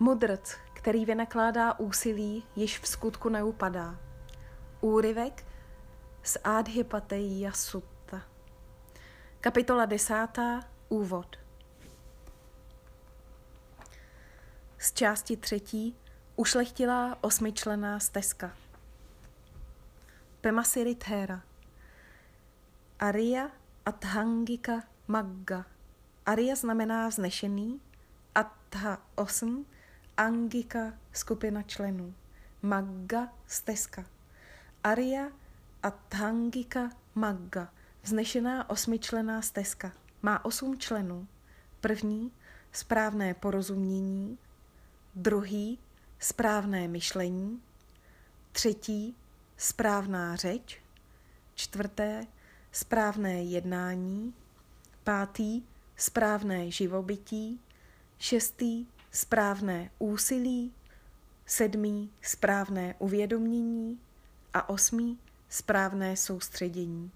[0.00, 3.98] Mudrc, který vynakládá úsilí, již v skutku neupadá.
[4.80, 5.44] Úryvek
[6.22, 8.22] z Adhipateya Sutta.
[9.40, 10.60] Kapitola desátá.
[10.88, 11.36] Úvod.
[14.78, 15.96] Z části třetí
[16.36, 18.52] ušlechtilá osmičlená stezka.
[20.40, 21.42] Pemasiri Thera.
[22.98, 23.50] Arya
[23.86, 25.64] Athangika Magga.
[26.26, 27.80] Arya znamená vznešený,
[28.34, 29.66] Atha osm,
[30.18, 32.14] Angika skupina členů,
[32.62, 34.04] Magga stezka.
[34.84, 35.28] Arya
[35.82, 37.72] Athangika Magga,
[38.02, 39.92] vznešená osmičlená stezka.
[40.22, 41.28] Má osm členů.
[41.80, 42.32] První
[42.72, 44.38] správné porozumění,
[45.14, 45.78] druhý
[46.18, 47.62] správné myšlení,
[48.52, 49.16] třetí
[49.56, 50.80] správná řeč,
[51.54, 52.26] čtvrté
[52.72, 54.34] správné jednání,
[55.04, 55.62] pátý
[55.96, 57.60] správné živobytí,
[58.18, 58.86] šestý
[59.18, 60.72] správné úsilí,
[61.46, 64.00] sedmý správné uvědomění
[64.54, 67.10] a osmý správné soustředění.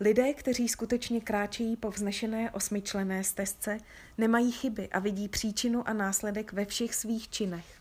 [0.00, 3.78] Lidé, kteří skutečně kráčejí po vznešené osmičlené stezce,
[4.18, 7.80] nemají chyby a vidí příčinu a následek ve všech svých činech.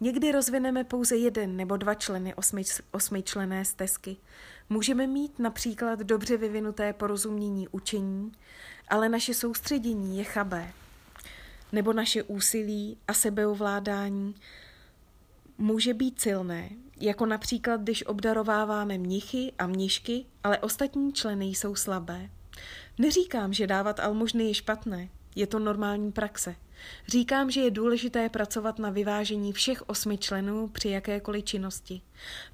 [0.00, 4.16] Někdy rozvineme pouze jeden nebo dva členy osmi, osmičlené stezky.
[4.68, 8.32] Můžeme mít například dobře vyvinuté porozumění učení,
[8.88, 10.72] ale naše soustředění je chabé.
[11.72, 14.34] Nebo naše úsilí a sebeovládání
[15.58, 22.30] může být silné, jako například když obdarováváme mnichy a mnišky, ale ostatní členy jsou slabé.
[22.98, 26.56] Neříkám, že dávat almužny je špatné, je to normální praxe.
[27.08, 32.00] Říkám, že je důležité pracovat na vyvážení všech osmi členů při jakékoliv činnosti.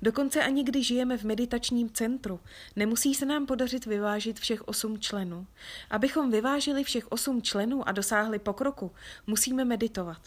[0.03, 2.41] Dokonce ani když žijeme v meditačním centru,
[2.77, 5.47] nemusí se nám podařit vyvážit všech osm členů.
[5.91, 8.93] Abychom vyvážili všech osm členů a dosáhli pokroku,
[9.27, 10.21] musíme meditovat.